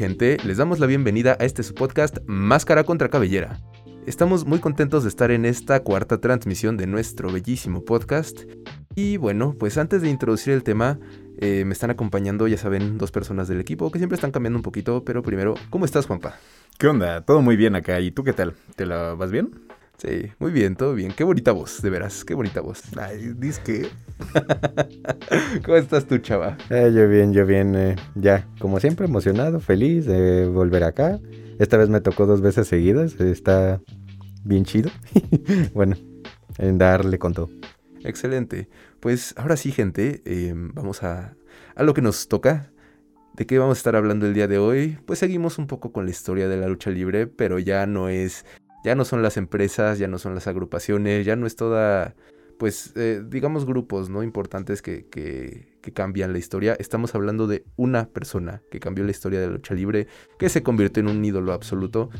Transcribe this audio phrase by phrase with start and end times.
[0.00, 0.38] Gente.
[0.46, 3.60] Les damos la bienvenida a este su podcast Máscara contra Cabellera.
[4.06, 8.44] Estamos muy contentos de estar en esta cuarta transmisión de nuestro bellísimo podcast.
[8.94, 10.98] Y bueno, pues antes de introducir el tema,
[11.36, 14.62] eh, me están acompañando, ya saben, dos personas del equipo que siempre están cambiando un
[14.62, 16.38] poquito, pero primero, ¿cómo estás, Juanpa?
[16.78, 17.20] ¿Qué onda?
[17.20, 18.00] Todo muy bien acá.
[18.00, 18.54] ¿Y tú qué tal?
[18.76, 19.50] ¿Te la vas bien?
[20.00, 21.12] Sí, muy bien, todo bien.
[21.12, 22.82] Qué bonita voz, de veras, qué bonita voz.
[22.96, 23.88] Ay, dices que...
[25.64, 26.56] ¿Cómo estás tú, chava?
[26.70, 27.74] Eh, yo bien, yo bien.
[27.74, 31.20] eh, ya, como siempre, emocionado, feliz de volver acá.
[31.58, 33.20] Esta vez me tocó dos veces seguidas.
[33.20, 33.82] Está
[34.42, 34.90] bien chido.
[35.74, 35.96] bueno,
[36.56, 37.50] en darle con todo.
[38.02, 38.70] Excelente.
[39.00, 41.36] Pues ahora sí, gente, eh, vamos a,
[41.74, 42.72] a lo que nos toca.
[43.34, 44.98] ¿De qué vamos a estar hablando el día de hoy?
[45.06, 48.44] Pues seguimos un poco con la historia de la lucha libre, pero ya no es,
[48.84, 52.14] ya no son las empresas, ya no son las agrupaciones, ya no es toda,
[52.58, 54.22] pues, eh, digamos grupos, ¿no?
[54.22, 56.76] Importantes que, que, que cambian la historia.
[56.78, 60.06] Estamos hablando de una persona que cambió la historia de la lucha libre,
[60.38, 62.10] que se convirtió en un ídolo absoluto.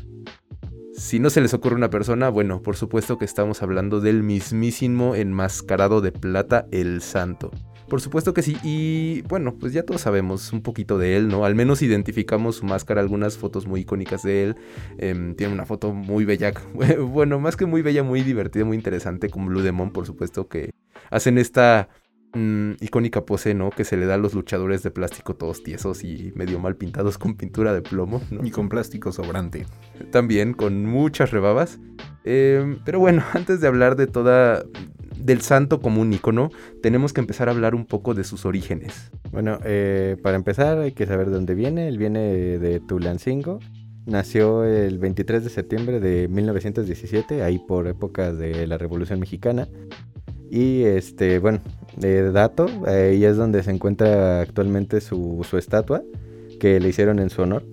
[0.93, 5.15] Si no se les ocurre una persona, bueno, por supuesto que estamos hablando del mismísimo
[5.15, 7.51] enmascarado de plata, el santo.
[7.91, 11.43] Por supuesto que sí, y bueno, pues ya todos sabemos un poquito de él, ¿no?
[11.43, 14.55] Al menos identificamos su máscara, algunas fotos muy icónicas de él.
[14.97, 16.53] Em, tiene una foto muy bella,
[17.11, 20.71] bueno, más que muy bella, muy divertida, muy interesante, con Blue Demon, por supuesto, que
[21.09, 21.89] hacen esta
[22.33, 23.71] mm, icónica pose, ¿no?
[23.71, 27.17] Que se le da a los luchadores de plástico todos tiesos y medio mal pintados
[27.17, 28.45] con pintura de plomo, ¿no?
[28.45, 29.65] Y con plástico sobrante.
[30.11, 31.77] también con muchas rebabas.
[32.23, 34.63] Eh, pero bueno, antes de hablar de toda
[35.21, 36.49] del santo como un icono,
[36.81, 39.11] tenemos que empezar a hablar un poco de sus orígenes.
[39.31, 41.87] Bueno, eh, para empezar hay que saber de dónde viene.
[41.87, 42.19] Él viene
[42.59, 43.59] de Tulancingo.
[44.05, 49.67] Nació el 23 de septiembre de 1917, ahí por épocas de la Revolución Mexicana.
[50.49, 51.59] Y este, bueno,
[51.95, 56.03] de dato, ahí es donde se encuentra actualmente su, su estatua,
[56.59, 57.63] que le hicieron en su honor.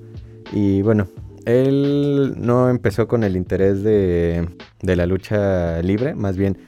[0.52, 1.08] Y bueno,
[1.44, 4.46] él no empezó con el interés de,
[4.82, 6.58] de la lucha libre, más bien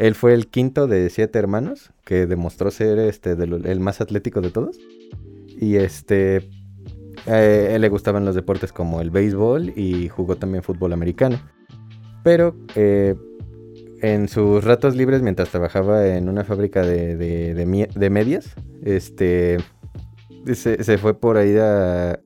[0.00, 4.50] él fue el quinto de siete hermanos, que demostró ser este, el más atlético de
[4.50, 4.78] todos.
[5.60, 6.48] Y este,
[7.26, 11.38] él le gustaban los deportes como el béisbol y jugó también fútbol americano.
[12.24, 13.14] Pero eh,
[14.00, 19.58] en sus ratos libres, mientras trabajaba en una fábrica de, de- medias, este,
[20.54, 22.20] se, se fue por ahí a,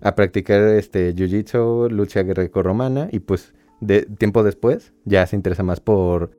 [0.00, 5.80] a practicar este, jiu-jitsu, lucha grecorromana y pues de, tiempo después ya se interesa más
[5.80, 6.37] por,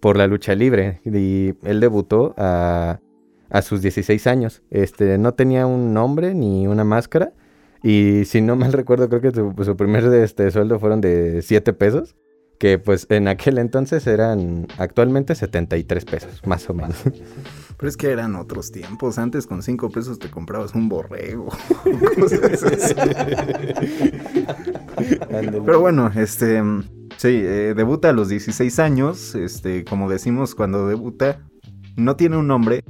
[0.00, 3.00] por la lucha libre y él debutó a,
[3.50, 4.62] a sus 16 años.
[4.70, 7.32] Este, no tenía un nombre ni una máscara
[7.82, 11.72] y si no mal recuerdo creo que su, su primer este, sueldo fueron de 7
[11.72, 12.16] pesos.
[12.58, 16.96] Que pues en aquel entonces eran actualmente 73 pesos, más o menos.
[17.76, 19.16] Pero es que eran otros tiempos.
[19.18, 21.46] Antes con cinco pesos te comprabas un borrego.
[22.18, 22.94] cosas así.
[25.64, 26.60] Pero bueno, este...
[27.18, 29.34] Sí, eh, debuta a los 16 años.
[29.34, 31.44] Este, como decimos, cuando debuta,
[31.96, 32.84] no tiene un nombre.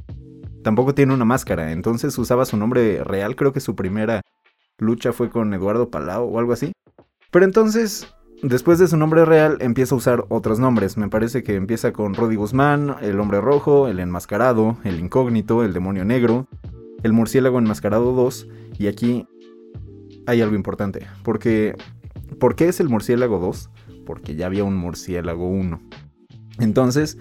[0.62, 1.72] Tampoco tiene una máscara.
[1.72, 3.36] Entonces usaba su nombre real.
[3.36, 4.20] Creo que su primera
[4.78, 6.72] lucha fue con Eduardo Palau o algo así.
[7.30, 8.06] Pero entonces
[8.42, 10.96] Después de su nombre real empieza a usar otros nombres.
[10.96, 15.72] Me parece que empieza con Rudy Guzmán, el hombre rojo, el enmascarado, el incógnito, el
[15.72, 16.46] demonio negro,
[17.02, 18.46] el murciélago enmascarado 2.
[18.78, 19.26] Y aquí
[20.26, 21.04] hay algo importante.
[21.24, 21.74] Porque,
[22.38, 23.70] ¿Por qué es el murciélago 2?
[24.08, 25.82] Porque ya había un murciélago 1.
[26.60, 27.18] Entonces,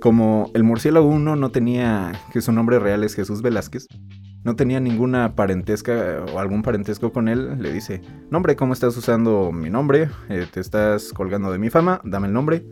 [0.00, 3.86] como el murciélago 1 no tenía, que su nombre real es Jesús Velázquez,
[4.42, 9.52] no tenía ninguna parentesca o algún parentesco con él, le dice, nombre, ¿cómo estás usando
[9.52, 10.08] mi nombre?
[10.30, 12.64] Eh, te estás colgando de mi fama, dame el nombre.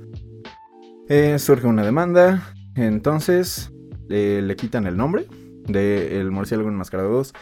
[1.11, 3.71] Eh, surge una demanda, entonces
[4.09, 5.27] eh, le quitan el nombre
[5.69, 7.35] de El Murciélago Enmascarado 2.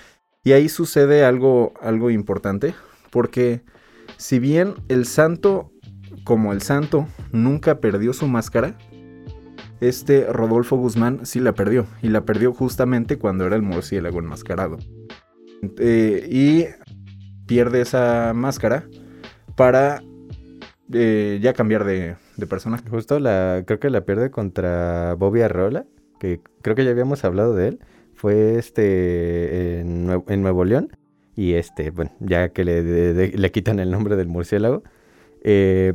[0.43, 2.75] Y ahí sucede algo, algo importante,
[3.13, 3.63] porque
[4.17, 5.72] si bien el santo,
[6.25, 8.77] como el santo, nunca perdió su máscara,
[9.83, 11.87] este Rodolfo Guzmán sí la perdió.
[12.03, 14.79] Y la perdió justamente cuando era el murciélago enmascarado.
[15.79, 16.67] Eh, y
[17.47, 18.85] pierde esa máscara
[19.57, 20.03] para
[20.93, 22.89] eh, ya cambiar de, de, personaje.
[22.89, 25.85] Justo la, creo que la pierde contra Bobby Arrola,
[26.21, 27.81] que creo que ya habíamos hablado de él.
[28.15, 30.97] Fue este en, Nue en Nuevo León.
[31.35, 34.85] Y este, bueno, ya que le, le quitan el nombre del murciélago.
[35.43, 35.95] Eh,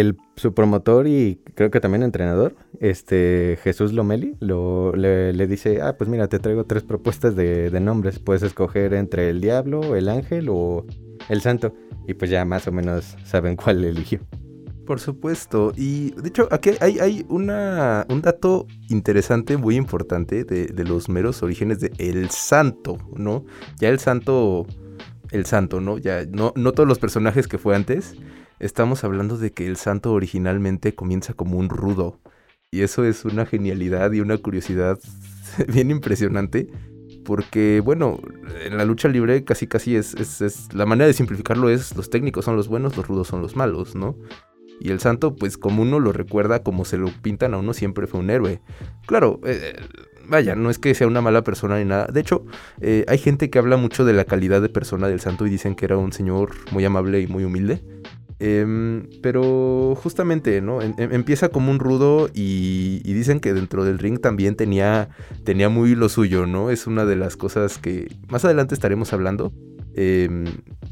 [0.00, 5.82] el, su promotor y creo que también entrenador, este Jesús Lomeli, lo, le, le, dice,
[5.82, 9.96] ah, pues mira, te traigo tres propuestas de, de, nombres, puedes escoger entre el diablo,
[9.96, 10.86] el ángel o
[11.28, 11.74] el santo,
[12.06, 14.20] y pues ya más o menos saben cuál eligió.
[14.86, 15.72] Por supuesto.
[15.76, 21.08] Y de hecho, aquí hay, hay una, un dato interesante, muy importante, de, de, los
[21.08, 23.44] meros orígenes de El Santo, ¿no?
[23.78, 24.66] Ya el Santo.
[25.30, 25.96] El Santo, ¿no?
[25.98, 28.16] Ya no, no todos los personajes que fue antes.
[28.58, 32.20] Estamos hablando de que el Santo originalmente comienza como un rudo.
[32.70, 34.98] Y eso es una genialidad y una curiosidad
[35.68, 36.68] bien impresionante.
[37.24, 38.18] Porque, bueno,
[38.64, 40.14] en la lucha libre casi casi es,
[40.72, 43.94] La manera de simplificarlo es los técnicos son los buenos, los rudos son los malos,
[43.94, 44.16] ¿no?
[44.80, 48.08] Y el santo, pues como uno lo recuerda, como se lo pintan a uno, siempre
[48.08, 48.60] fue un héroe.
[49.06, 49.76] Claro, eh,
[50.26, 52.06] vaya, no es que sea una mala persona ni nada.
[52.06, 52.44] De hecho,
[52.80, 55.76] eh, hay gente que habla mucho de la calidad de persona del santo y dicen
[55.76, 57.80] que era un señor muy amable y muy humilde.
[58.44, 60.82] Eh, pero justamente, ¿no?
[60.82, 65.10] En, en, empieza como un rudo y, dicen que dentro del ring también tenía,
[65.44, 66.70] tenía muy lo suyo, ¿no?
[66.70, 69.52] Es una de las cosas que más adelante estaremos hablando.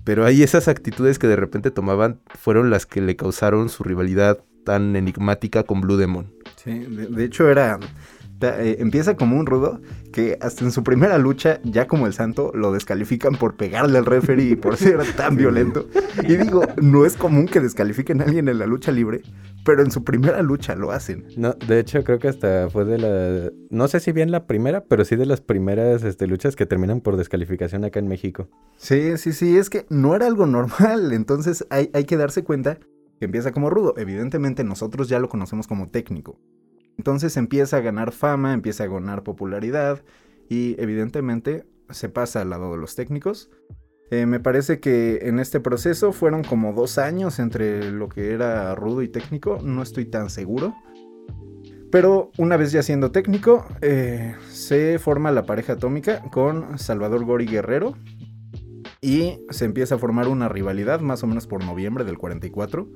[0.05, 4.38] Pero ahí esas actitudes que de repente tomaban fueron las que le causaron su rivalidad
[4.64, 6.32] tan enigmática con Blue Demon.
[6.55, 7.81] Sí, de hecho era...
[8.43, 9.81] Eh, empieza como un rudo
[10.13, 14.07] que hasta en su primera lucha, ya como el santo, lo descalifican por pegarle al
[14.07, 15.87] referee y por ser tan violento.
[16.23, 19.23] Y digo, no es común que descalifiquen a alguien en la lucha libre,
[19.65, 21.27] pero en su primera lucha lo hacen.
[21.37, 23.53] No, de hecho creo que hasta fue de la...
[23.71, 27.01] No sé si bien la primera, pero sí de las primeras este, luchas que terminan
[27.01, 28.49] por descalificación acá en México.
[28.77, 32.79] Sí, sí, sí, es que no era algo normal, entonces hay, hay que darse cuenta
[33.19, 33.95] que empieza como rudo.
[33.99, 36.41] Evidentemente nosotros ya lo conocemos como técnico.
[37.00, 40.02] Entonces empieza a ganar fama, empieza a ganar popularidad
[40.50, 43.49] y evidentemente se pasa al lado de los técnicos.
[44.11, 48.75] Eh, me parece que en este proceso fueron como dos años entre lo que era
[48.75, 50.75] rudo y técnico, no estoy tan seguro.
[51.91, 57.47] Pero una vez ya siendo técnico, eh, se forma la pareja atómica con Salvador Gori
[57.47, 57.94] Guerrero
[59.00, 62.91] y se empieza a formar una rivalidad más o menos por noviembre del 44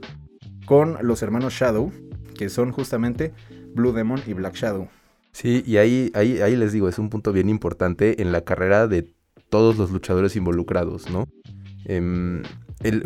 [0.67, 1.91] con los hermanos Shadow,
[2.35, 3.33] que son justamente
[3.75, 4.89] Blue Demon y Black Shadow.
[5.33, 8.87] Sí, y ahí, ahí, ahí les digo, es un punto bien importante en la carrera
[8.87, 9.11] de
[9.49, 11.27] todos los luchadores involucrados, ¿no?
[11.87, 12.43] El,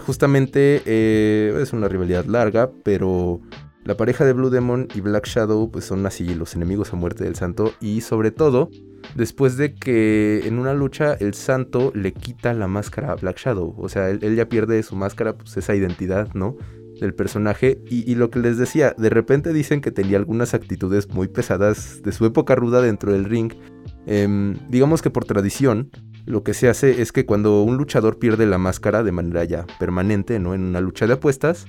[0.00, 3.40] justamente eh, es una rivalidad larga, pero
[3.84, 7.24] la pareja de Blue Demon y Black Shadow pues son así los enemigos a muerte
[7.24, 8.70] del santo y sobre todo
[9.14, 13.74] después de que en una lucha el santo le quita la máscara a Black Shadow,
[13.78, 16.56] o sea, él ya pierde su máscara, pues esa identidad, ¿no?
[17.00, 21.28] Del personaje y, lo que les decía, de repente dicen que tenía algunas actitudes muy
[21.28, 23.52] pesadas de su época ruda dentro del ring.
[24.06, 25.90] Eh, digamos que por tradición,
[26.26, 29.66] lo que se hace es que cuando un luchador pierde la máscara de manera ya
[29.78, 30.54] permanente, ¿no?
[30.54, 31.66] En una lucha de apuestas,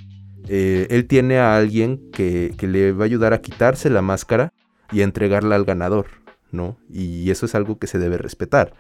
[0.47, 4.51] eh, él tiene a alguien que, que, le va a ayudar a quitarse la máscara
[4.91, 6.07] y a entregarla al ganador,
[6.51, 6.77] ¿no?
[6.91, 8.73] Y eso es algo que se debe respetar.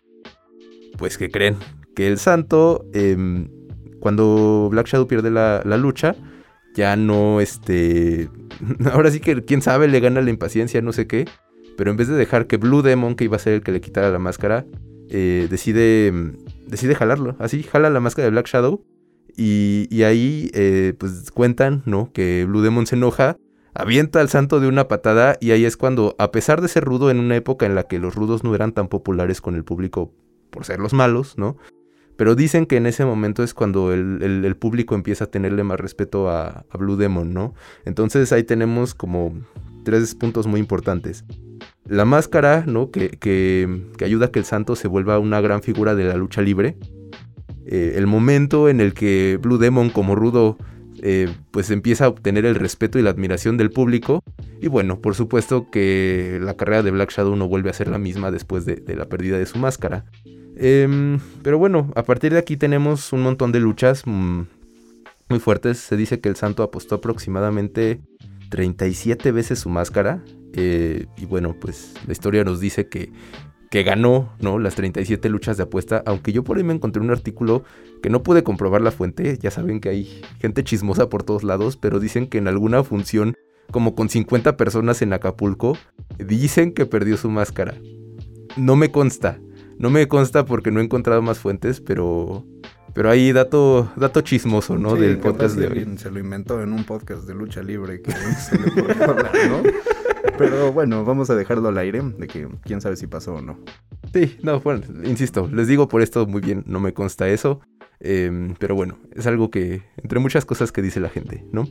[0.97, 1.55] Pues que creen
[1.95, 3.47] que el santo, eh,
[3.99, 6.15] cuando Black Shadow pierde la, la lucha,
[6.75, 8.29] ya no, este...
[8.91, 11.25] Ahora sí que, quién sabe, le gana la impaciencia, no sé qué.
[11.77, 13.81] Pero en vez de dejar que Blue Demon, que iba a ser el que le
[13.81, 14.65] quitara la máscara,
[15.09, 16.11] eh, decide,
[16.67, 17.35] decide jalarlo.
[17.39, 18.83] Así, jala la máscara de Black Shadow.
[19.37, 22.11] Y, y ahí, eh, pues cuentan, ¿no?
[22.11, 23.37] Que Blue Demon se enoja,
[23.73, 25.37] avienta al santo de una patada.
[25.39, 27.99] Y ahí es cuando, a pesar de ser rudo en una época en la que
[27.99, 30.11] los rudos no eran tan populares con el público
[30.49, 31.57] por ser los malos, ¿no?
[32.19, 36.29] Pero dicen que en ese momento es cuando el, público empieza a tenerle más respeto
[36.29, 37.53] a, Blue Demon, ¿no?
[37.85, 39.31] Entonces ahí tenemos como
[39.85, 41.23] tres puntos muy importantes.
[41.85, 42.91] La máscara, ¿no?
[42.91, 43.69] Que,
[44.03, 46.75] ayuda a que el santo se vuelva una gran figura de la lucha libre.
[47.65, 50.57] Eh, el momento en el que Blue Demon como rudo
[51.01, 54.25] eh, pues empieza a obtener el respeto y la admiración del público.
[54.59, 57.97] Y bueno, por supuesto que la carrera de Black Shadow no vuelve a ser la
[57.97, 60.03] misma después de, de la pérdida de su máscara.
[60.61, 64.41] Eh, pero bueno, a partir de aquí tenemos un montón de luchas mmm,
[65.29, 65.77] muy fuertes.
[65.77, 68.01] Se dice que el santo apostó aproximadamente
[68.49, 70.21] 37 veces su máscara.
[70.53, 73.13] Eh, y bueno, pues la historia nos dice que,
[73.71, 74.59] que ganó ¿no?
[74.59, 76.03] las 37 luchas de apuesta.
[76.05, 77.63] Aunque yo por ahí me encontré un artículo
[78.03, 79.37] que no pude comprobar la fuente.
[79.37, 81.77] Ya saben que hay gente chismosa por todos lados.
[81.77, 83.35] Pero dicen que en alguna función,
[83.71, 85.77] como con 50 personas en Acapulco,
[86.17, 87.75] dicen que perdió su máscara.
[88.57, 89.39] No me consta.
[89.79, 92.45] No me consta porque no he encontrado más fuentes, pero
[92.93, 94.95] pero hay dato, dato chismoso, ¿no?
[94.95, 95.97] Sí, Del podcast de hoy.
[95.97, 99.63] Se lo inventó en un podcast de lucha libre que se le hablar, ¿no?
[100.37, 103.57] Pero bueno, vamos a dejarlo al aire, de que quién sabe si pasó o no.
[104.13, 107.61] Sí, no, bueno, insisto, les digo por esto muy bien, no me consta eso.
[108.01, 111.67] Eh, pero bueno, es algo que, entre muchas cosas que dice la gente, ¿no?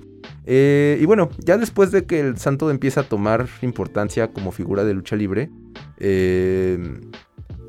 [0.46, 4.84] Eh, y bueno, ya después de que el santo empieza a tomar importancia como figura
[4.84, 5.50] de lucha libre,
[5.98, 6.78] eh,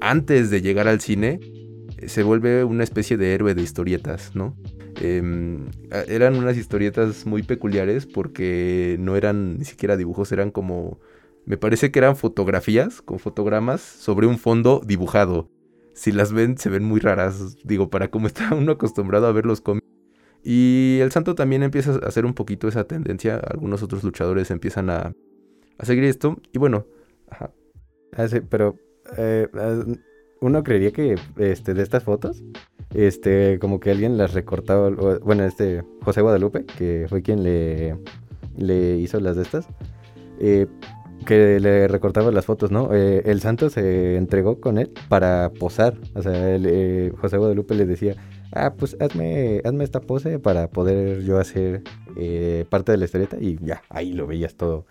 [0.01, 1.39] antes de llegar al cine,
[2.07, 4.55] se vuelve una especie de héroe de historietas, ¿no?
[5.01, 5.69] Em,
[6.07, 10.99] eran unas historietas muy peculiares porque no eran ni siquiera dibujos, eran como,
[11.45, 15.49] me parece que eran fotografías con fotogramas sobre un fondo dibujado.
[15.93, 19.45] Si las ven, se ven muy raras, digo, para cómo está uno acostumbrado a ver
[19.45, 19.85] los cómics.
[20.43, 24.89] Y el santo también empieza a hacer un poquito esa tendencia, algunos otros luchadores empiezan
[24.89, 25.13] a,
[25.77, 26.85] a seguir esto, y bueno.
[27.29, 27.51] Ah,
[28.49, 28.75] pero
[29.17, 29.83] eh, ah,
[30.41, 32.43] uno creería que este, de estas fotos,
[32.93, 34.89] este, como que alguien las recortaba,
[35.21, 37.97] bueno, este, José Guadalupe, que fue quien le,
[38.57, 39.67] le hizo las de estas,
[40.39, 40.67] eh,
[41.25, 42.93] que le recortaba las fotos, ¿no?
[42.93, 47.85] Eh, el santo se entregó con él para posar, o sea, eh, José Guadalupe le
[47.85, 48.15] decía,
[48.53, 51.83] ah, pues hazme, hazme esta pose para poder yo hacer
[52.69, 54.85] parte de la historieta y ya, ahí lo veías todo,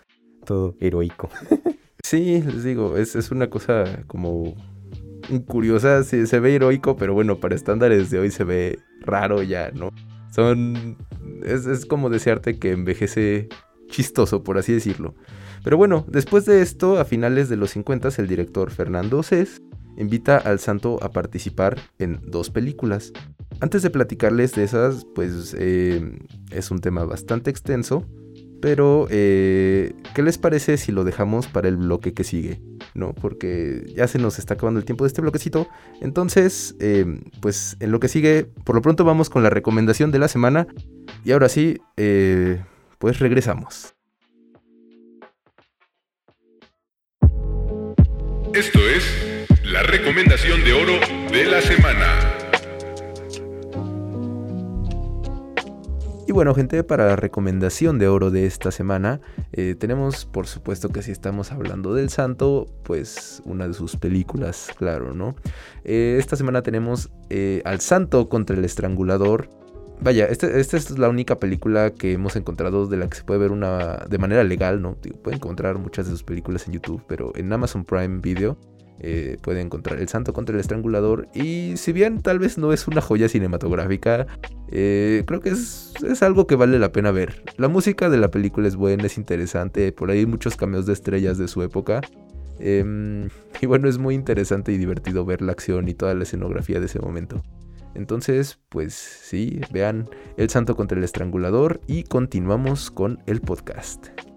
[0.45, 1.29] todo heroico.
[2.03, 4.55] Sí, les digo, es, es una cosa como
[5.45, 9.71] curiosa, sí, se ve heroico, pero bueno, para estándares de hoy se ve raro ya,
[9.71, 9.91] ¿no?
[10.31, 10.97] Son.
[11.43, 13.49] Es, como desearte que envejece
[13.87, 15.15] chistoso, por así decirlo.
[15.63, 19.61] Pero bueno, después de esto, a finales de los 50, el director Fernando Cés
[19.97, 23.11] invita al santo a participar en dos películas.
[23.59, 26.19] Antes de platicarles de esas, pues eh,
[26.51, 28.05] es un tema bastante extenso,
[28.61, 32.59] pero eh, ¿qué les parece si lo dejamos para el bloque que sigue?
[32.93, 33.13] ¿no?
[33.13, 35.67] Porque ya se nos está acabando el tiempo de este bloquecito.
[36.01, 37.05] Entonces, eh,
[37.41, 40.67] pues en lo que sigue, por lo pronto vamos con la recomendación de la semana.
[41.23, 42.61] Y ahora sí, eh,
[42.97, 43.95] pues regresamos.
[48.53, 50.93] Esto es la recomendación de oro
[51.31, 52.38] de la semana.
[56.29, 59.19] Y bueno, gente, para la recomendación de oro de esta semana,
[59.51, 64.69] eh, tenemos, por supuesto que si estamos hablando del santo, pues una de sus películas,
[64.77, 65.35] claro, ¿no?
[65.83, 69.49] Eh, esta semana tenemos eh, Al Santo contra el Estrangulador.
[70.01, 73.39] Vaya, este, esta es la única película que hemos encontrado de la que se puede
[73.39, 74.97] ver una de manera legal, ¿no?
[75.23, 78.55] pueden encontrar muchas de sus películas en YouTube, pero en Amazon Prime Video
[78.99, 81.27] eh, puede encontrar El Santo contra el Estrangulador.
[81.33, 84.27] Y si bien tal vez no es una joya cinematográfica,
[84.69, 87.43] eh, creo que es, algo que vale la pena ver.
[87.57, 90.93] La música de la película es buena, es interesante, por ahí hay muchos cameos de
[90.93, 92.01] estrellas de su época.
[92.59, 93.29] Em,
[93.61, 96.87] y bueno, es muy interesante y divertido ver la acción y toda la escenografía de
[96.87, 97.41] ese momento.
[97.95, 104.28] Entonces, pues sí, vean El Santo contra el Estrangulador y continuamos con el podcast.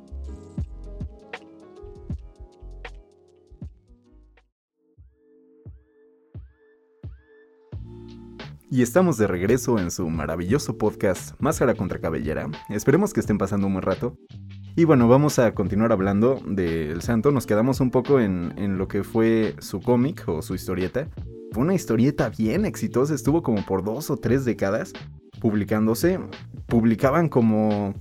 [8.73, 12.49] Y estamos de regreso en su maravilloso podcast Máscara contra Cabellera.
[12.71, 14.17] Esperemos que estén pasando un buen rato.
[14.77, 17.33] Y bueno, vamos a continuar hablando del santo.
[17.33, 21.07] Nos quedamos un poco en, lo que fue su cómic o su historieta.
[21.53, 24.95] Fue una historieta bien exitosa, estuvo como por dos o tres décadas
[25.39, 26.19] publicándose.
[26.67, 27.93] Publicaban como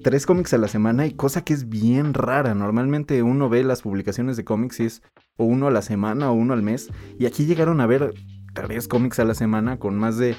[0.00, 2.54] tres cómics a la semana y cosa que es bien rara.
[2.54, 5.02] Normalmente uno ve las publicaciones de cómics y es
[5.36, 6.88] o uno a la semana o uno al mes.
[7.18, 8.14] Y aquí llegaron a ver
[8.54, 10.36] tres cómics a la semana con más de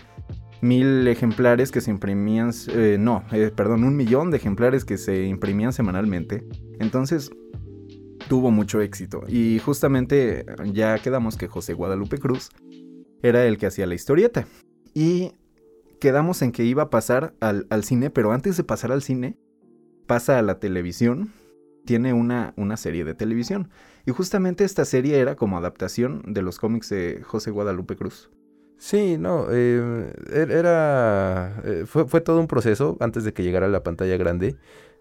[0.62, 5.25] mil ejemplares que se imprimían, eh, no, eh, perdón, un millón de ejemplares que se
[5.25, 6.46] imprimían semanalmente.
[6.80, 7.32] Entonces
[8.27, 9.24] tuvo mucho éxito.
[9.27, 12.50] Y justamente ya quedamos que José Guadalupe Cruz
[13.22, 14.46] era el que hacía la historieta.
[14.94, 15.34] Y
[16.00, 19.38] quedamos en que iba a pasar al, al cine, pero antes de pasar al cine,
[20.08, 21.32] pasa a la televisión.
[21.86, 23.70] Tiene una, una serie de televisión.
[24.06, 28.30] Y justamente esta serie era como adaptación de los cómics de José Guadalupe Cruz.
[28.82, 31.62] Sí, no, eh, er, era...
[31.64, 34.56] Eh, fue, todo un proceso antes de que llegara la pantalla grande.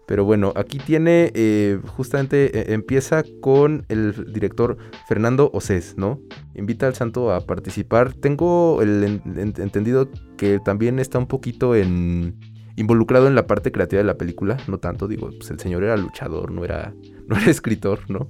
[0.05, 6.19] Pero bueno, aquí tiene, eh, justamente empieza con el director Fernando Océs, ¿no?
[6.53, 8.13] Invita al santo a participar.
[8.13, 12.37] Tengo el entendido que también está un poquito en
[12.75, 15.97] involucrado en la parte creativa de la película, no tanto, digo, pues el señor era
[15.97, 16.93] luchador, no era,
[17.27, 18.29] no era escritor, ¿no?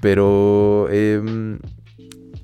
[0.00, 1.58] Pero em,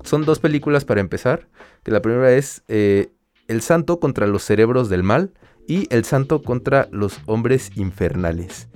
[0.03, 1.47] son dos películas para empezar,
[1.83, 3.09] que la primera es eh,
[3.47, 5.31] El Santo contra los cerebros del mal
[5.67, 8.67] y El Santo contra los hombres infernales.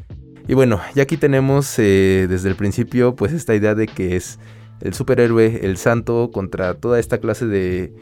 [0.47, 4.39] Y bueno, ya aquí tenemos eh, desde el principio pues esta idea de que es
[4.81, 7.93] el superhéroe, el santo contra toda esta clase de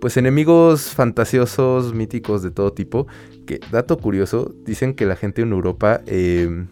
[0.00, 3.06] pues enemigos fantasiosos, míticos de todo tipo.
[3.46, 6.68] Que, dato curioso, dicen que la gente en Europa em,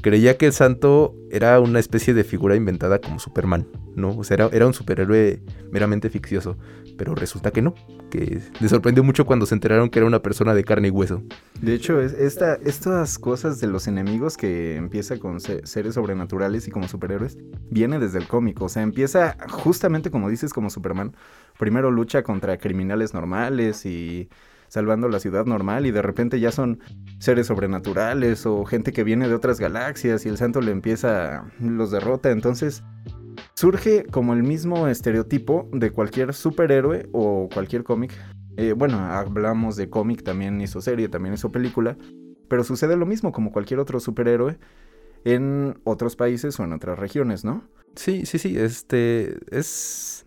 [0.00, 4.16] creía que el santo era una especie de figura inventada como Superman, ¿no?
[4.16, 5.40] O sea, era, un superhéroe
[5.70, 6.56] meramente ficcioso.
[6.96, 7.74] Pero resulta que no,
[8.10, 11.22] que les sorprendió mucho cuando se enteraron que era una persona de carne y hueso.
[11.62, 16.88] De hecho, esta, estas cosas de los enemigos que empieza con seres sobrenaturales y como
[16.88, 17.38] superhéroes,
[17.70, 18.60] viene desde el cómic.
[18.60, 21.14] O sea, empieza justamente como dices, como Superman.
[21.58, 24.28] Primero lucha contra criminales normales y
[24.68, 26.80] salvando la ciudad normal y de repente ya son
[27.18, 31.90] seres sobrenaturales o gente que viene de otras galaxias y el santo le empieza, los
[31.90, 32.30] derrota.
[32.30, 32.82] Entonces
[33.54, 38.12] surge como el mismo estereotipo de cualquier superhéroe o cualquier cómic.
[38.56, 41.96] Eh, bueno, hablamos de cómic, también hizo serie, también hizo película,
[42.48, 44.58] pero sucede lo mismo como cualquier otro superhéroe
[45.24, 47.64] en otros países o en otras regiones, ¿no?
[47.94, 50.24] Sí, sí, sí, este es...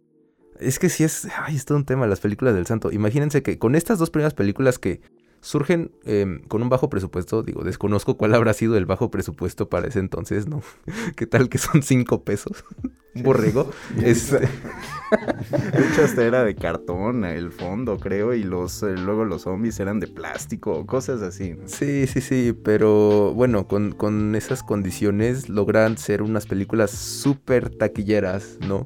[0.62, 1.28] Es que sí es...
[1.38, 2.92] Ay, es todo un tema las películas del santo.
[2.92, 5.02] Imagínense que con estas dos primeras películas que
[5.42, 9.88] surgen em, con un bajo presupuesto, digo, desconozco cuál habrá sido el bajo presupuesto para
[9.88, 10.62] ese entonces, ¿no?
[11.16, 12.64] ¿Qué tal que son cinco pesos?
[13.14, 13.70] Un borrego.
[14.02, 14.40] este...
[14.40, 19.82] De hecho, hasta era de cartón el fondo, creo, y los eh, luego los zombies
[19.82, 21.58] eran de plástico, cosas así.
[21.66, 28.58] Sí, sí, sí, pero bueno, con, con esas condiciones logran ser unas películas súper taquilleras,
[28.66, 28.86] ¿no?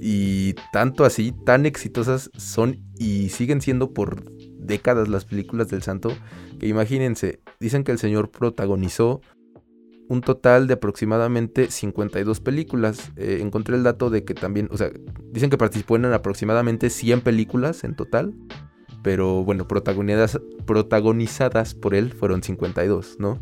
[0.00, 4.24] Y tanto así, tan exitosas son y siguen siendo por
[4.58, 6.12] décadas las películas del santo,
[6.58, 9.20] que imagínense, dicen que el señor protagonizó
[10.08, 13.12] un total de aproximadamente 52 películas.
[13.16, 14.90] Eh, encontré el dato de que también, o sea,
[15.30, 18.34] dicen que participó en aproximadamente 100 películas en total,
[19.02, 23.38] pero bueno, protagonizadas, protagonizadas por él fueron 52, ¿no?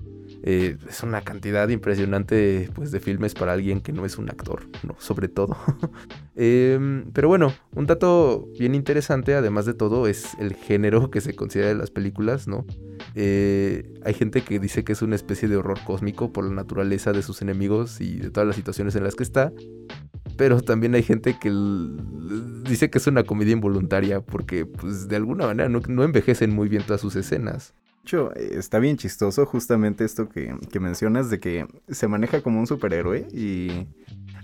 [0.48, 4.68] Eh, es una cantidad impresionante pues, de filmes para alguien que no es un actor,
[4.84, 4.94] ¿no?
[5.00, 5.56] Sobre todo.
[6.38, 11.34] Em, pero bueno, un dato bien interesante, además de todo, es el género que se
[11.34, 12.66] considera de las películas, ¿no?
[13.14, 17.12] Eh, hay gente que dice que es una especie de horror cósmico por la naturaleza
[17.12, 19.50] de sus enemigos y de todas las situaciones en las que está.
[20.36, 21.50] Pero también hay gente que
[22.68, 26.82] dice que es una comedia involuntaria porque pues de alguna manera no envejecen muy bien
[26.82, 27.72] todas sus escenas
[28.36, 33.86] está bien chistoso justamente esto que, mencionas de que se maneja como un superhéroe y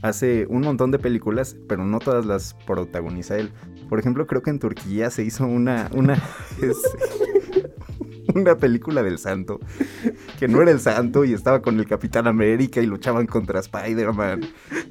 [0.02, 3.52] hace un montón de películas, pero no todas las protagoniza él.
[3.88, 6.20] Por ejemplo, creo que en Turquía se hizo una, una,
[8.34, 9.60] una película del santo,
[10.38, 14.40] que no era el santo y estaba con el Capitán América y luchaban contra Spider-Man.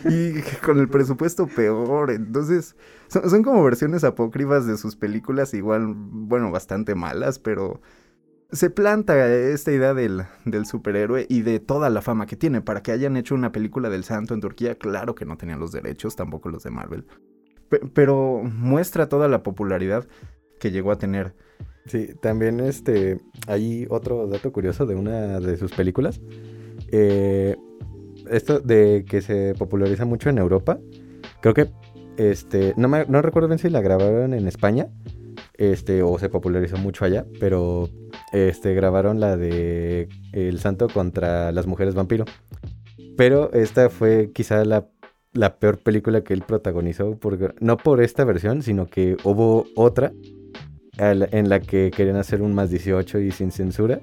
[0.10, 2.12] Y con el presupuesto peor.
[2.12, 2.76] Entonces,
[3.08, 7.82] son, son como versiones apócrifas de sus películas, igual, bueno, bastante malas, pero
[8.52, 10.26] se planta esta idea del,
[10.66, 12.62] superhéroe y de toda la fama que tiene.
[12.62, 15.72] Para que hayan hecho una película del santo en Turquía, claro que no tenían los
[15.72, 17.06] derechos, tampoco los de Marvel.
[17.94, 20.06] pero muestra toda la popularidad
[20.60, 21.34] que llegó a tener.
[21.86, 26.22] Sí, también este, hay otro dato curioso de una de sus películas.
[26.92, 27.56] Eh,
[28.30, 30.80] esto de que se populariza mucho en Europa.
[31.42, 31.72] Creo que,
[32.18, 34.90] este, no, me, no recuerdo bien si la grabaron en España
[35.62, 37.88] este, o se popularizó mucho allá, pero
[38.34, 42.26] este, grabaron la de El Santo contra las mujeres vampiro.
[43.16, 44.90] Pero esta fue quizá la,
[45.60, 47.16] peor película que él protagonizó,
[47.60, 50.12] no por esta versión, sino que hubo otra
[50.98, 54.02] en la que querían hacer un más 18 y sin censura.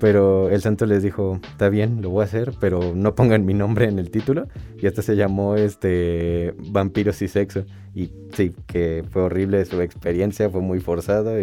[0.00, 3.54] Pero el santo les dijo, está bien, lo voy a hacer, pero no pongan mi
[3.54, 4.46] nombre en el título.
[4.80, 7.64] Y hasta se llamó este Vampiros y Sexo.
[7.94, 11.34] Y sí, que fue horrible su experiencia, fue muy forzado.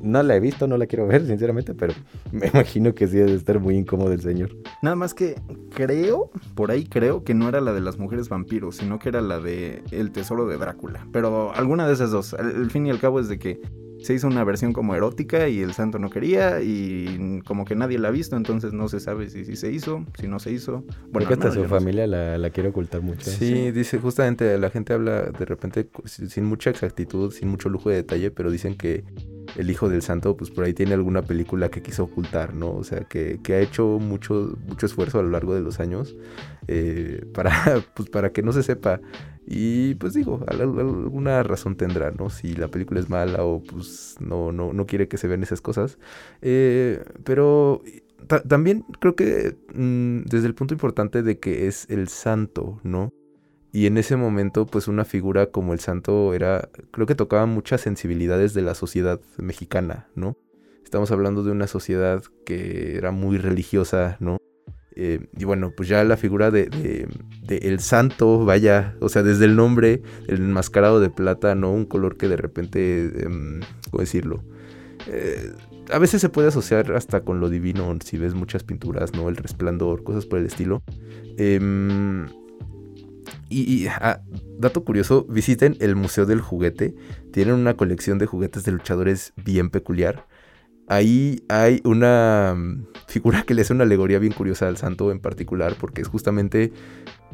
[0.00, 1.92] No la he visto, no la quiero ver, sinceramente, pero
[2.32, 4.56] me imagino que sí debe estar muy incómodo el señor.
[4.80, 5.34] Nada más que
[5.74, 9.20] creo, por ahí creo que no era la de las mujeres vampiros, sino que era
[9.20, 11.06] la de El Tesoro de Drácula.
[11.12, 12.34] Pero alguna de esas dos.
[12.34, 13.60] El fin y al cabo es de que
[14.02, 17.98] se hizo una versión como erótica y el santo no quería y como que nadie
[17.98, 20.82] la ha visto, entonces no se sabe si, si se hizo, si no se hizo.
[20.82, 23.30] Bueno, Porque hasta su familia la, quiere ocultar mucho.
[23.30, 27.96] Sí, dice justamente, la gente habla de repente sin mucha exactitud, sin mucho lujo de
[27.96, 29.04] detalle, pero dicen que
[29.56, 32.72] el hijo del santo, pues por ahí tiene alguna película que quiso ocultar, ¿no?
[32.72, 36.16] O sea, que, ha hecho mucho, mucho esfuerzo a lo largo de los años
[36.66, 39.00] eh, para, pues, para que no se sepa.
[39.46, 42.28] Y pues digo, alguna razón tendrá, ¿no?
[42.28, 45.62] Si la película es mala o pues no, no, no quiere que se vean esas
[45.62, 45.98] cosas.
[46.42, 47.82] Eh, pero
[48.46, 53.12] también creo que mm, desde el punto importante de que es el santo, ¿no?
[53.78, 57.80] Y en ese momento, pues una figura como el santo era, creo que tocaba muchas
[57.80, 60.36] sensibilidades de la sociedad mexicana, ¿no?
[60.82, 64.38] Estamos hablando de una sociedad que era muy religiosa, ¿no?
[64.96, 67.06] Eh, y bueno, pues ya la figura de,
[67.48, 71.72] el santo, vaya, o sea, desde el nombre, el enmascarado de plata, ¿no?
[71.72, 73.60] Un color que de repente, em,
[73.92, 74.42] ¿cómo decirlo?
[75.06, 75.52] Eh,
[75.92, 79.28] a veces se puede asociar hasta con lo divino, si ves muchas pinturas, ¿no?
[79.28, 80.82] El resplandor, cosas por el estilo.
[83.50, 84.20] Y, ah,
[84.58, 86.94] dato curioso, visiten el Museo del Juguete.
[87.32, 90.26] Tienen una colección de juguetes de luchadores bien peculiar.
[90.86, 95.20] Ahí hay una mm, figura que le hace una alegoría bien curiosa al santo en
[95.20, 96.72] particular, porque es justamente,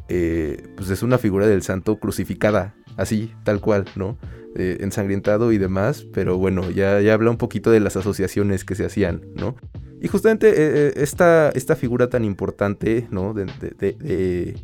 [0.08, 4.16] eh, pues es una figura del santo crucificada, así, tal cual, ¿no?
[4.56, 8.74] Eh, ensangrentado y demás, pero bueno, ya, ya habla un poquito de las asociaciones que
[8.74, 9.56] se hacían, ¿no?
[10.00, 13.34] Y justamente eh, eh, esta, esta, figura tan importante, ¿no?
[13.34, 14.54] De,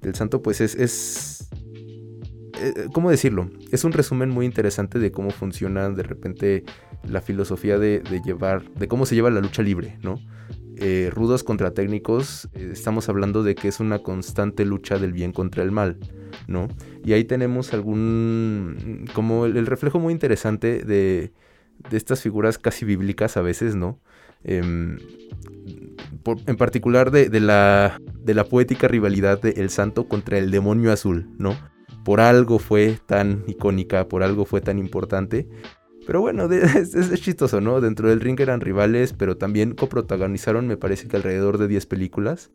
[0.00, 1.48] del santo, pues es, es
[2.92, 3.50] ¿Cómo decirlo?
[3.70, 6.64] Es un resumen muy interesante de cómo funciona de repente
[7.08, 10.20] la filosofía de, llevar, de cómo se lleva la lucha libre, ¿no?
[11.10, 15.70] Rudos contra técnicos, estamos hablando de que es una constante lucha del bien contra el
[15.70, 15.98] mal.
[16.46, 16.68] ¿no?
[17.04, 21.32] Y ahí tenemos algún, como el, reflejo muy interesante de,
[21.90, 23.98] de, estas figuras casi bíblicas a veces, ¿no?
[24.44, 24.98] Em,
[26.46, 30.92] en particular de, de, la, de la poética rivalidad de el santo contra el demonio
[30.92, 31.56] azul, ¿no?
[32.04, 35.48] Por algo fue tan icónica, por algo fue tan importante.
[36.06, 37.80] Pero bueno, es, es, chistoso, ¿no?
[37.80, 42.50] Dentro del ring eran rivales, pero también coprotagonizaron, me parece que alrededor de 10 películas.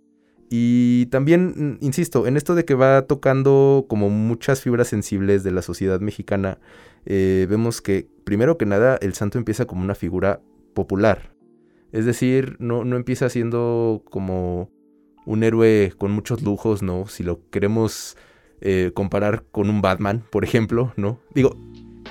[0.50, 5.52] Y también, mm, insisto, en esto de que va tocando como muchas fibras sensibles de
[5.52, 6.60] la sociedad mexicana,
[7.06, 10.42] eh, vemos que, primero que nada, el santo empieza como una figura
[10.74, 11.34] popular.
[11.92, 14.70] Es decir, no, no empieza siendo como
[15.26, 17.08] un héroe con muchos lujos, ¿no?
[17.08, 18.18] Si lo queremos
[18.62, 21.20] eh, comparar con un Batman, por ejemplo, ¿no?
[21.34, 21.58] Digo,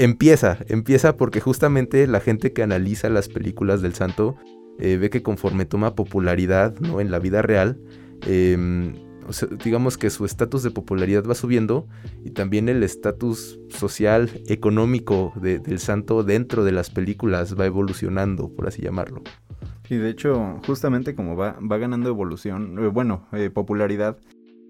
[0.04, 4.36] empieza, empieza porque justamente la gente que analiza las películas del santo
[4.78, 7.00] eh, ve que conforme toma popularidad, ¿no?
[7.00, 7.78] En la vida real,
[8.26, 8.94] Em,
[9.64, 11.86] digamos que su estatus de popularidad va subiendo
[12.24, 18.66] y también el estatus social, económico del santo dentro de las películas va evolucionando, por
[18.66, 19.22] así llamarlo.
[19.88, 24.18] Y de hecho, justamente como va, va ganando evolución, eh, bueno, eh, popularidad,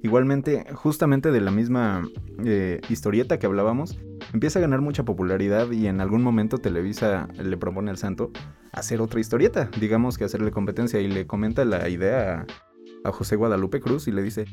[0.03, 2.03] igualmente, justamente de la misma
[2.45, 3.99] eh, historieta que hablábamos,
[4.33, 8.31] empieza a ganar mucha popularidad y en algún momento Televisa le propone al santo
[8.73, 12.47] hacer otra historieta, digamos que hacerle competencia y le comenta la idea
[13.05, 14.45] a José Guadalupe Cruz y le dice,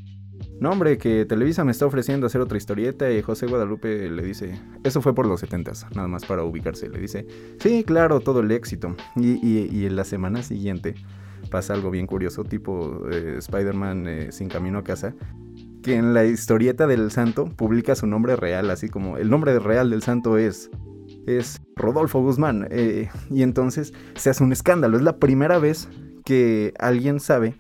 [0.60, 4.60] no hombre, que Televisa me está ofreciendo hacer otra historieta y José Guadalupe le dice,
[4.84, 7.28] eso fue por los setentas, nada más para ubicarse, le dice,
[7.60, 8.96] sí, claro, todo el éxito.
[9.16, 10.96] Y, en la semana siguiente
[11.50, 15.16] pasa algo bien curioso, tipo eh, Spider-Man eh, sin camino a casa,
[15.84, 19.90] que en la historieta del santo publica su nombre real, así como el nombre real
[19.90, 20.70] del santo es
[21.28, 22.68] es Rodolfo Guzmán.
[22.72, 24.98] Eh, y entonces se hace un escándalo.
[24.98, 25.88] Es la primera vez
[26.26, 27.58] que alguien sabe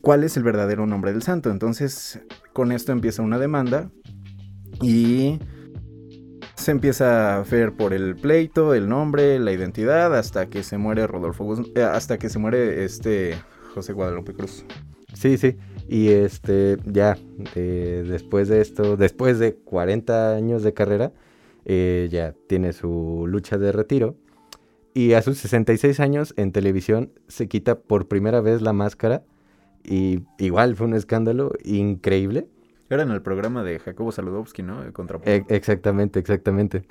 [0.00, 1.50] cuál es el verdadero nombre del santo.
[1.50, 2.20] Entonces,
[2.52, 3.90] con esto empieza una demanda
[4.82, 5.38] y
[6.60, 11.06] se empieza a ver por el pleito, el nombre, la identidad, hasta que se muere
[11.06, 13.34] Rodolfo eh, hasta que se muere este
[13.74, 14.64] José Guadalupe Cruz.
[15.14, 15.56] Sí, sí.
[15.88, 17.18] Y este, ya,
[17.54, 21.12] después de esto, después de 40 años de carrera,
[21.64, 24.16] eh, ya tiene su lucha de retiro.
[24.94, 29.22] Y a sus 66 años en televisión se quita por primera vez la máscara
[29.84, 32.48] y igual fue un escándalo increíble.
[32.90, 34.92] Era en el programa de Jacobo Saludowski, ¿no?
[34.92, 36.82] Contra e exactamente, exactamente.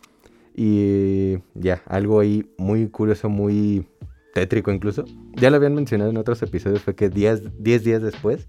[0.55, 3.85] Y ya, algo ahí muy curioso, muy
[4.33, 5.03] tétrico incluso.
[5.35, 8.47] Ya lo habían mencionado en otros episodios, fue que 10 días después,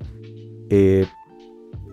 [0.71, 1.07] eh,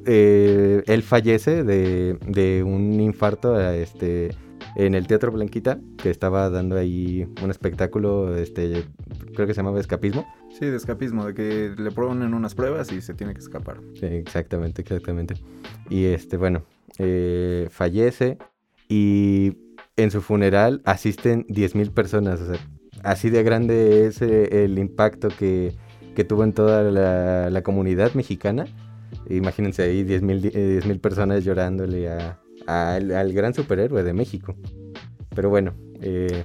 [0.05, 4.35] eh, él fallece de, de, un infarto este,
[4.75, 8.85] en el Teatro Blanquita, que estaba dando ahí un espectáculo, este,
[9.33, 10.25] creo que se llamaba Escapismo.
[10.49, 13.79] Sí, de escapismo, de que le ponen unas pruebas y se tiene que escapar.
[14.01, 15.35] exactamente, exactamente.
[15.89, 16.63] Y este, bueno,
[16.97, 18.37] eh, fallece
[18.87, 19.57] y
[19.97, 22.41] en su funeral asisten 10.000 personas.
[22.41, 22.59] O sea,
[23.03, 25.73] así de grande es eh, el impacto que,
[26.15, 26.83] que, tuvo en toda
[27.49, 28.65] la, comunidad mexicana.
[29.29, 34.55] Imagínense ahí 10.000 10, mil personas llorándole a, al, gran superhéroe de México.
[35.35, 36.43] Pero bueno, eh,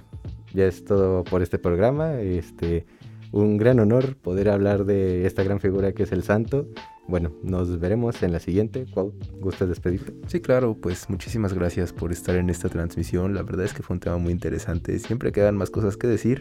[0.54, 2.20] ya es todo por este programa.
[2.20, 2.87] Este,
[3.32, 6.68] un gran honor poder hablar de esta gran figura que es el santo.
[7.08, 8.87] Bueno, nos veremos en la siguiente.
[8.92, 10.14] ¿Cuál gustas despedirte?
[10.28, 13.35] Sí, claro, pues muchísimas gracias por estar en esta transmisión.
[13.35, 14.98] La verdad es que fue un tema muy interesante.
[14.98, 16.40] Siempre quedan más cosas que decir,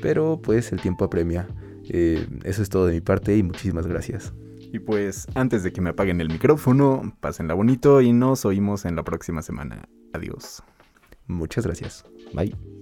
[0.00, 1.46] pero pues el tiempo apremia.
[1.88, 4.32] Eh, eso es todo de mi parte y muchísimas gracias.
[4.72, 8.96] Y pues antes de que me apaguen el micrófono, pásenla bonito y nos oímos en
[8.96, 9.88] la próxima semana.
[10.12, 10.62] Adiós.
[11.26, 12.04] Muchas gracias.
[12.32, 12.79] Bye.